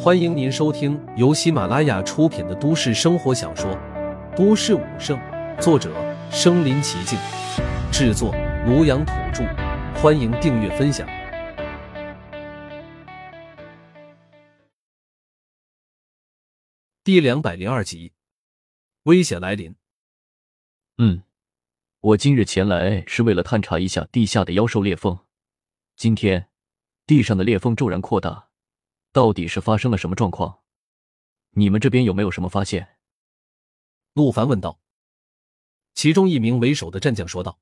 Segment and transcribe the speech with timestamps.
[0.00, 3.70] 欢迎您收听由喜马拉雅出品的都市生活小说
[4.36, 5.18] 《都市武圣》，
[5.60, 5.92] 作者：
[6.30, 7.18] 身临其境，
[7.92, 8.32] 制作：
[8.66, 9.44] 庐阳土著。
[10.00, 11.08] 欢迎订阅分享。
[17.02, 18.12] 第两百零二集，
[19.04, 19.74] 危险来临。
[20.98, 21.22] 嗯，
[22.00, 25.18] 我今日前来是为了探查一下地下的妖兽裂缝。
[25.96, 26.48] 今天，
[27.06, 28.47] 地上的裂缝骤然扩大。
[29.18, 30.60] 到底是发生了什么状况？
[31.50, 32.98] 你们这边有没有什么发现？
[34.12, 34.78] 陆凡问道。
[35.92, 37.58] 其中一名为首的战将说道：“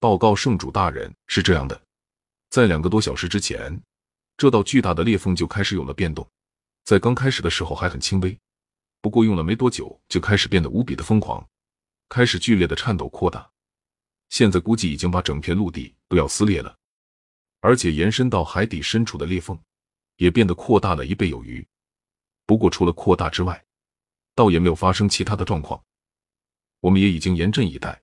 [0.00, 1.80] 报告圣主大人，是这样的，
[2.50, 3.80] 在两个多小时之前，
[4.36, 6.28] 这道巨大的裂缝就开始有了变动。
[6.82, 8.36] 在刚开始的时候还很轻微，
[9.00, 11.48] 不过用了没多久，就开始变得无比的疯狂，
[12.08, 13.48] 开始剧烈的颤抖扩大。
[14.30, 16.76] 现在估计已经把整片陆地都要撕裂了，
[17.60, 19.56] 而且延伸到海底深处的裂缝。”
[20.22, 21.66] 也变得扩大了一倍有余，
[22.46, 23.66] 不过除了扩大之外，
[24.36, 25.84] 倒也没有发生其他的状况。
[26.78, 28.00] 我们也已经严阵以待，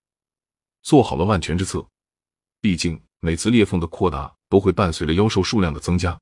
[0.81, 1.89] 做好了万全之策。
[2.59, 6.19] 毕竟每次裂缝的扩大都会伴随着妖兽数量的增加，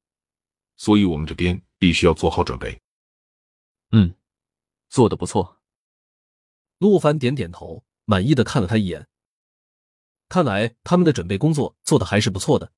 [0.75, 2.79] 所以我们这边必须要做好准备。
[3.89, 4.13] 嗯，
[4.89, 5.57] 做的不错。
[6.77, 9.07] 陆凡点点头，满意的看了他一眼。
[10.29, 12.71] 看来他们的准备工作做的还是不错的，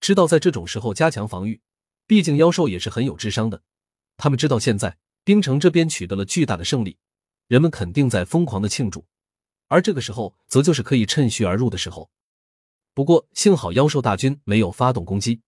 [0.00, 1.62] 知道在这种时候加强防御。
[2.08, 3.62] 毕竟妖兽也是很有智商的，
[4.16, 6.96] 他们知道现在冰城这边取得了巨大的胜利，
[7.48, 9.06] 人们肯定在疯狂的庆祝，
[9.66, 12.10] 而这个时候则就是可以趁虚而入的时候。
[12.94, 15.42] 不过幸好妖兽大军没有发动攻击，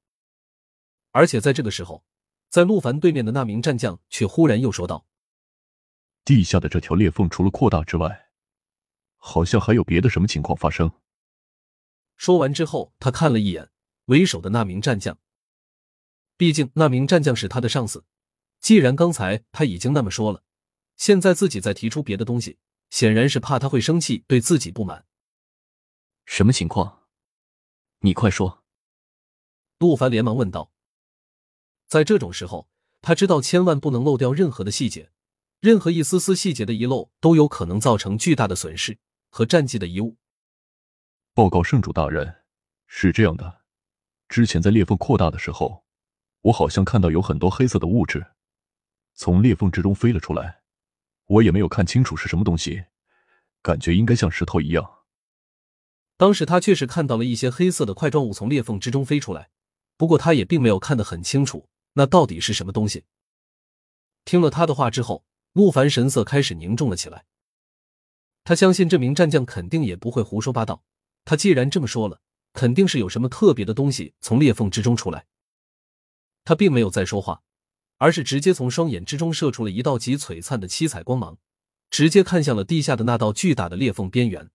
[1.12, 2.05] 而且在这个时候，
[2.50, 5.06] 在陆凡对面的那名战将却忽然又说道
[6.27, 8.28] ：“地下的这条裂缝除了扩大之外，
[9.16, 10.92] 好像还有别的什么情况发生。”
[12.19, 13.70] 说完之后，他看了一眼
[14.05, 15.16] 为首的那名战将。
[16.41, 18.07] 毕竟那名战将是他的上司，
[18.61, 20.43] 既然刚才他已经那么说了，
[20.97, 25.05] 现在自己再提出别的东西，显然是怕他会生气，对自己不满。
[26.25, 27.03] 什么情况？
[27.99, 28.65] 你快说！
[29.81, 30.73] 陆凡连忙问道。
[31.87, 32.71] 在这种时候，
[33.03, 35.11] 他知道千万不能漏掉任何的细节，
[35.61, 38.99] 任何一丝丝细节的遗漏都有可能造成巨大的损失
[39.29, 40.17] 和战绩的遗误。
[41.34, 42.45] 报告圣主大人，
[42.87, 43.61] 是这样的，
[44.27, 45.84] 之前在裂缝扩大的时候。
[46.43, 48.28] 我好像看到有很多黑色的物质
[49.15, 50.62] 从裂缝之中飞了出来，
[51.27, 52.84] 我也没有看清楚是什么东西，
[53.62, 55.00] 感觉应该像石头一样。
[56.17, 59.50] 当时他确实看到了一些黑色的块状物从裂缝之中飞出来，
[59.97, 63.05] 不过他也并没有看得很清楚，那到底是什么东西？
[64.25, 67.27] 听了他的话之后，陆凡神色开始凝重了起来。
[68.45, 70.83] 他相信这名战将肯定也不会胡说八道，
[71.25, 72.21] 他既然这么说了，
[72.55, 75.27] 肯定是有什么特别的东西从裂缝之中出来。
[76.45, 77.43] 他并没有再说话，
[77.99, 81.39] 而是直接从双眼之中射出了一道极璀璨的七彩光芒，
[81.91, 84.50] 直接看向了地下的那道巨大的裂缝边缘。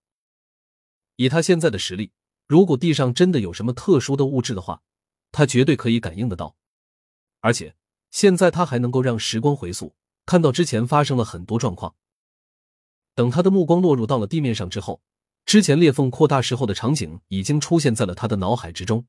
[1.16, 2.12] 以他现在的实力，
[2.46, 4.82] 如果地上真的有什么特殊的物质的话，
[5.32, 6.56] 他绝对可以感应得到。
[7.40, 7.74] 而且
[8.10, 9.94] 现在他还能够让时光回溯，
[10.24, 11.94] 看到之前发生了很多状况。
[13.14, 15.00] 等他的目光落入到了地面上之后，
[15.46, 19.06] 之前裂缝扩大时候的场景已经出现在了他的脑海之中。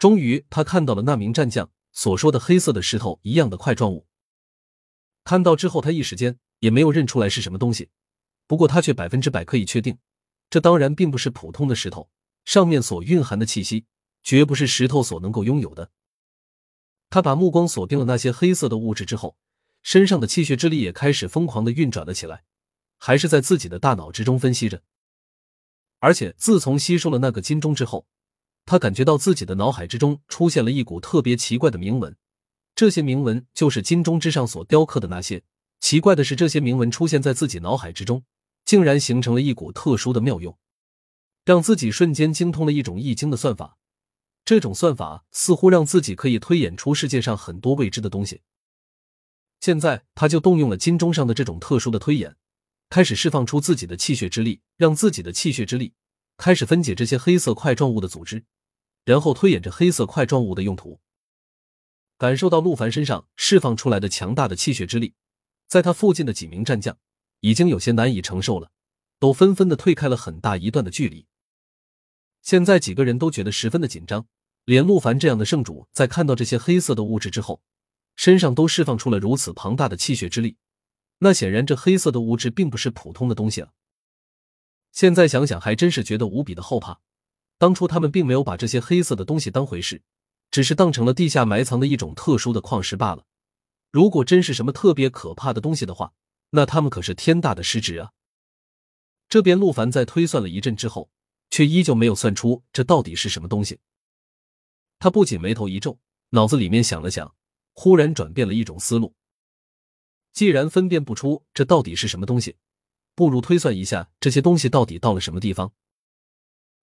[0.00, 4.06] 终于，他看到了那名战将所说的黑色的石头一样的块状物。
[5.24, 7.90] 看到之后，他一时间也没有认出来是什么东西。
[8.46, 9.98] 不过，他却百分之百可以确定，
[10.48, 12.08] 这当然并不是普通的石头，
[12.46, 13.84] 上面所蕴含的气息
[14.22, 15.90] 绝不是石头所能够拥有的。
[17.10, 19.36] 他把目光锁定了那些黑色的物质之后，
[19.82, 22.44] 身上的气血之力也开始疯狂的运转了起来，
[22.96, 24.82] 还是在自己的大脑之中分析着。
[25.98, 28.06] 而且，自从吸收了那个金钟之后。
[28.70, 32.16] 他感觉到自己的脑海之中出现了一股特别奇怪的铭文，
[32.76, 35.42] 这些铭文就是金钟之上所雕刻的那些。
[35.80, 38.22] 奇怪的是，这些铭文出现在自己脑海之中，
[38.64, 40.56] 竟然形成了一股特殊的妙用，
[41.44, 43.76] 让自己瞬间精通了一种易经的算法。
[44.44, 48.42] 这种算法似乎让自己可以推演出世界上很多未知的东西。
[49.58, 52.36] 现在，他就动用了金钟上的这种特殊的推演，
[52.88, 55.94] 开始释放出自己的气血之力，让自己的气血之力
[56.36, 58.44] 开始分解这些黑色块状物的组织。
[59.04, 61.00] 然后推演着黑色块状物的用途，
[62.18, 65.14] 感受到陆凡身上释放出来的强大的气血之力，
[65.66, 66.98] 在他附近的几名战将
[67.40, 68.70] 已经有些难以承受了，
[69.18, 71.26] 都纷纷的退开了很大一段的距离。
[72.42, 74.26] 现在几个人都觉得十分的紧张，
[74.64, 77.62] 连陆凡这样的圣主在看到这些黑色的物质之后，
[78.16, 80.56] 身上都释放出了如此庞大的气血之力，
[81.18, 83.72] 那显然这黑色的物质并不是普通的东西了。
[84.92, 87.00] 现在想想还真是觉得无比的后怕。
[87.60, 90.00] 当初他们并没有把这些黑色的东西当回事，
[90.50, 93.26] 只是当成了地下埋藏的一种特殊的矿石罢了。
[93.90, 96.14] 如果真是什么特别可怕的东西的话，
[96.52, 98.12] 那他们可是天大的失职啊！
[99.28, 101.10] 这边陆凡在推算了一阵之后，
[101.50, 103.78] 却依旧没有算出这到底是什么东西。
[104.98, 105.98] 他不仅眉头一皱，
[106.30, 107.34] 脑子里面想了想，
[107.74, 109.14] 忽然转变了一种思路。
[110.32, 112.56] 既然分辨不出这到底是什么东西，
[113.14, 115.74] 不如推算一下这些东西到底到了什么地方。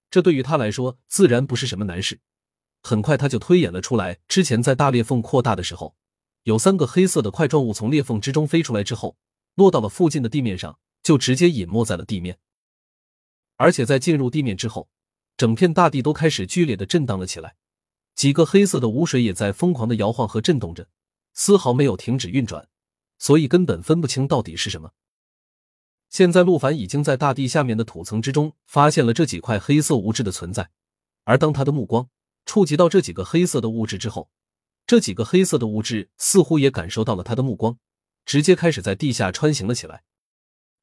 [0.10, 2.20] 这对于他来说自然不是什么难事。
[2.82, 5.96] 很快他就推演了出来，之前在大裂缝扩大的时候。
[6.44, 9.18] 有三个黑色的块状物从裂缝之中飞出来之后，
[9.56, 12.40] 落到了附近的地面上，就直接隐没在了地面。
[13.58, 14.88] 而且在进入地面之后，
[15.36, 17.58] 整片大地都开始剧烈的震荡了起来，
[18.16, 20.88] 几个黑色的污水也在疯狂的摇晃和震动着，
[21.34, 22.70] 丝毫没有停止运转，
[23.20, 24.92] 所以根本分不清到底是什么。
[26.10, 30.70] 现在陆凡已经在大地下面的土层之中发现了这几块黑色物质的存在，
[31.26, 32.10] 而当他的目光
[32.46, 34.30] 触及到这几个黑色的物质之后，
[34.86, 37.78] 这几个黑色的物质似乎也感受到了他的目光，
[38.26, 40.04] 直接开始在地下穿行了起来，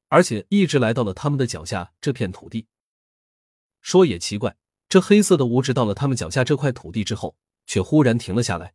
[0.08, 2.66] 而且一直来到了他们的脚下这片土地。
[3.80, 4.56] 说也奇怪，
[4.88, 7.34] 这黑色的物质到了他们脚下这块土地之后，
[7.66, 8.74] 却忽然停了下来。